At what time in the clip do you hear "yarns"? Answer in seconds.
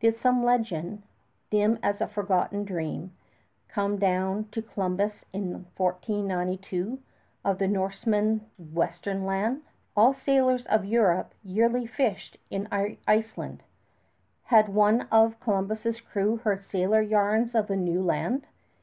17.02-17.54